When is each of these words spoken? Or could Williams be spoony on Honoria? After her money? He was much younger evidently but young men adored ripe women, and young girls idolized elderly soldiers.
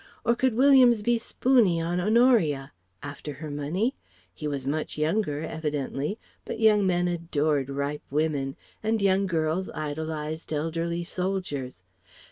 Or 0.25 0.35
could 0.35 0.55
Williams 0.55 1.03
be 1.03 1.19
spoony 1.19 1.79
on 1.79 1.99
Honoria? 1.99 2.71
After 3.03 3.33
her 3.33 3.51
money? 3.51 3.93
He 4.33 4.47
was 4.47 4.65
much 4.65 4.97
younger 4.97 5.43
evidently 5.43 6.17
but 6.43 6.59
young 6.59 6.87
men 6.87 7.07
adored 7.07 7.69
ripe 7.69 8.01
women, 8.09 8.55
and 8.81 8.99
young 8.99 9.27
girls 9.27 9.69
idolized 9.69 10.51
elderly 10.51 11.03
soldiers. 11.03 11.83